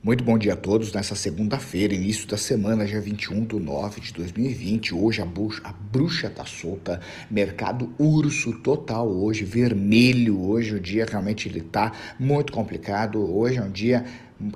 [0.00, 4.12] Muito bom dia a todos nessa segunda-feira, início da semana, dia 21 de 9 de
[4.12, 4.94] 2020.
[4.94, 10.40] Hoje a bruxa, a bruxa tá solta, mercado urso total hoje, vermelho.
[10.40, 13.18] Hoje o dia realmente ele tá muito complicado.
[13.18, 14.06] Hoje é um dia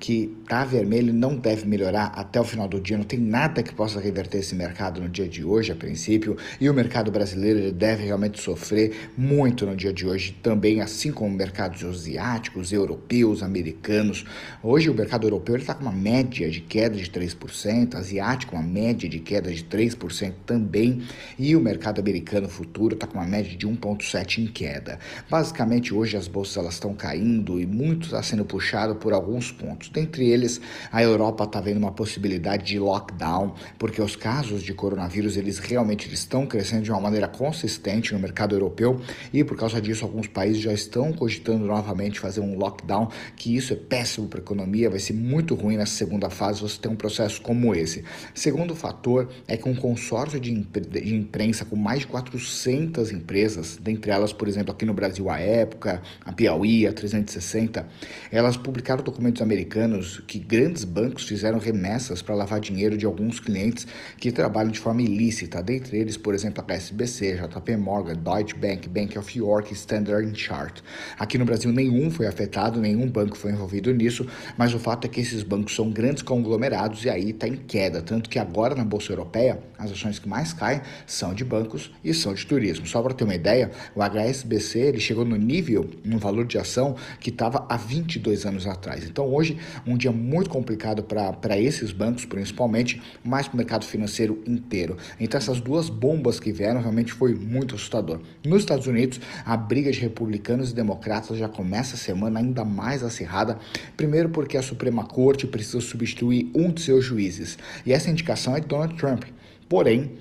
[0.00, 2.96] que está vermelho não deve melhorar até o final do dia.
[2.96, 6.36] Não tem nada que possa reverter esse mercado no dia de hoje, a princípio.
[6.60, 11.34] E o mercado brasileiro deve realmente sofrer muito no dia de hoje também, assim como
[11.34, 14.24] mercados asiáticos, europeus, americanos.
[14.62, 19.08] Hoje o mercado europeu está com uma média de queda de 3%, asiático uma média
[19.08, 21.02] de queda de 3% também.
[21.36, 24.98] E o mercado americano futuro está com uma média de 1,7% em queda.
[25.28, 29.71] Basicamente hoje as bolsas elas estão caindo e muito está sendo puxado por alguns pontos
[29.72, 29.88] pontos.
[29.88, 35.36] Dentre eles, a Europa está vendo uma possibilidade de lockdown, porque os casos de coronavírus
[35.36, 39.00] eles realmente estão crescendo de uma maneira consistente no mercado europeu
[39.32, 43.72] e por causa disso alguns países já estão cogitando novamente fazer um lockdown, que isso
[43.72, 46.96] é péssimo para a economia, vai ser muito ruim nessa segunda fase você ter um
[46.96, 48.04] processo como esse.
[48.34, 54.10] Segundo fator é que um consórcio de, de imprensa com mais de 400 empresas, dentre
[54.10, 57.86] elas, por exemplo, aqui no Brasil a Época, a Piauí, a 360,
[58.30, 63.38] elas publicaram documentos americanos americanos que grandes bancos fizeram remessas para lavar dinheiro de alguns
[63.38, 63.86] clientes
[64.18, 68.88] que trabalham de forma ilícita, dentre eles, por exemplo, a SBC, JP Morgan, Deutsche Bank,
[68.88, 70.82] Bank of York, Standard Chartered.
[71.18, 74.26] Aqui no Brasil nenhum foi afetado, nenhum banco foi envolvido nisso,
[74.56, 78.02] mas o fato é que esses bancos são grandes conglomerados e aí está em queda,
[78.02, 82.12] tanto que agora na Bolsa Europeia as ações que mais caem são de bancos e
[82.14, 82.86] são de turismo.
[82.86, 86.96] Só para ter uma ideia, o HSBC ele chegou no nível, no valor de ação
[87.20, 89.04] que estava há 22 anos atrás.
[89.04, 93.84] Então hoje hoje, um dia muito complicado para esses bancos, principalmente, mas para o mercado
[93.84, 94.96] financeiro inteiro.
[95.20, 98.20] Então, essas duas bombas que vieram realmente foi muito assustador.
[98.44, 103.02] Nos Estados Unidos, a briga de republicanos e democratas já começa a semana ainda mais
[103.02, 103.58] acirrada,
[103.96, 108.60] primeiro porque a Suprema Corte precisa substituir um de seus juízes, e essa indicação é
[108.60, 109.24] Donald Trump.
[109.68, 110.12] Porém,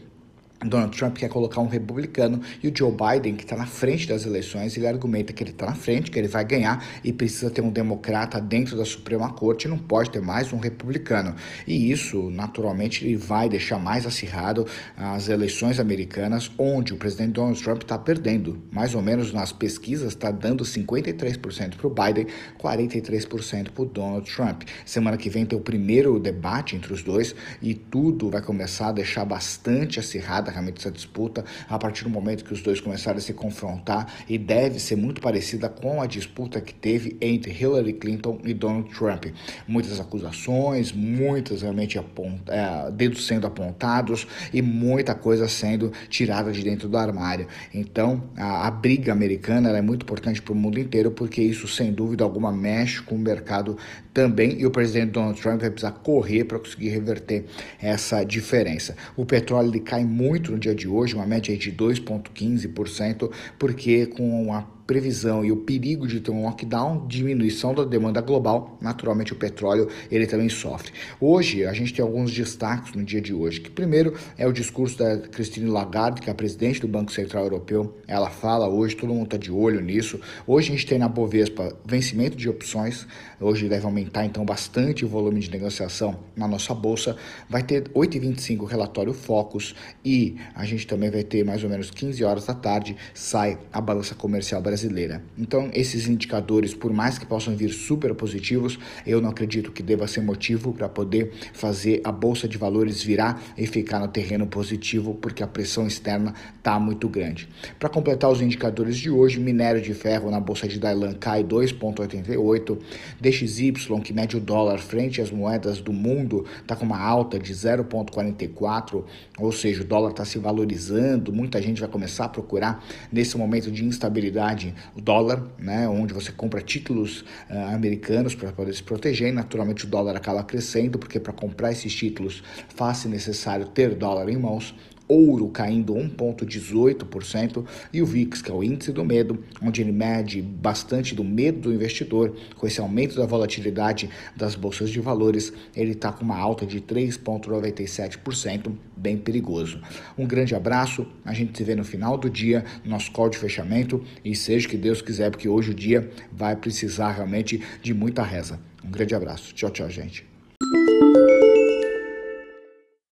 [0.64, 4.26] Donald Trump quer colocar um republicano e o Joe Biden, que está na frente das
[4.26, 7.62] eleições, ele argumenta que ele está na frente, que ele vai ganhar e precisa ter
[7.62, 11.36] um democrata dentro da Suprema Corte, não pode ter mais um republicano.
[11.66, 17.62] E isso, naturalmente, ele vai deixar mais acirrado as eleições americanas, onde o presidente Donald
[17.62, 18.62] Trump está perdendo.
[18.72, 22.28] Mais ou menos nas pesquisas, está dando 53% para o Biden,
[22.62, 24.64] 43% para o Donald Trump.
[24.86, 28.92] Semana que vem tem o primeiro debate entre os dois e tudo vai começar a
[28.92, 33.22] deixar bastante acirrada realmente essa disputa a partir do momento que os dois começaram a
[33.22, 38.40] se confrontar e deve ser muito parecida com a disputa que teve entre Hillary Clinton
[38.44, 39.26] e Donald Trump.
[39.68, 46.64] Muitas acusações, muitas realmente aponta, é, dedos sendo apontados e muita coisa sendo tirada de
[46.64, 47.48] dentro do armário.
[47.74, 51.92] Então, a, a briga americana é muito importante para o mundo inteiro porque isso, sem
[51.92, 53.78] dúvida alguma, mexe com o mercado
[54.14, 57.46] também e o presidente Donald Trump vai precisar correr para conseguir reverter
[57.82, 58.96] essa diferença.
[59.16, 64.06] O petróleo ele cai muito muito no dia de hoje, uma média de 2,15%, porque
[64.06, 69.32] com a previsão e o perigo de ter um lockdown, diminuição da demanda global, naturalmente
[69.32, 70.92] o petróleo ele também sofre.
[71.18, 74.98] Hoje a gente tem alguns destaques no dia de hoje, que primeiro é o discurso
[74.98, 79.14] da Christine Lagarde, que é a presidente do Banco Central Europeu, ela fala hoje, todo
[79.14, 80.20] mundo está de olho nisso.
[80.46, 83.08] Hoje a gente tem na Bovespa vencimento de opções,
[83.40, 87.16] hoje deve aumentar então bastante o volume de negociação na nossa bolsa.
[87.50, 89.74] Vai ter 8h25 relatório Focus
[90.04, 93.80] e a gente também vai ter mais ou menos 15 horas da tarde, sai a
[93.80, 95.24] balança comercial brasileira brasileira.
[95.38, 100.08] Então, esses indicadores, por mais que possam vir super positivos, eu não acredito que deva
[100.08, 105.14] ser motivo para poder fazer a bolsa de valores virar e ficar no terreno positivo,
[105.16, 107.48] porque a pressão externa está muito grande.
[107.80, 112.78] Para completar os indicadores de hoje, minério de ferro na bolsa de Dailan cai 2,88,
[113.20, 117.54] DXY, que mede o dólar frente às moedas do mundo, está com uma alta de
[117.54, 119.04] 0,44,
[119.38, 123.72] ou seja, o dólar está se valorizando, muita gente vai começar a procurar nesse momento
[123.72, 129.30] de instabilidade o dólar, né, onde você compra títulos uh, americanos para poder se proteger,
[129.30, 134.30] e naturalmente o dólar acaba crescendo, porque para comprar esses títulos faz-se necessário ter dólar
[134.30, 134.76] em mãos
[135.08, 140.42] ouro caindo 1,18% e o VIX, que é o índice do medo, onde ele mede
[140.42, 145.92] bastante do medo do investidor, com esse aumento da volatilidade das bolsas de valores, ele
[145.92, 149.82] está com uma alta de 3,97%, bem perigoso.
[150.18, 154.04] Um grande abraço, a gente se vê no final do dia, nosso call de fechamento
[154.24, 158.60] e seja que Deus quiser, porque hoje o dia vai precisar realmente de muita reza.
[158.84, 159.54] Um grande abraço.
[159.54, 160.26] Tchau, tchau, gente.